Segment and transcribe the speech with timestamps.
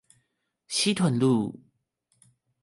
[0.67, 1.59] 西屯路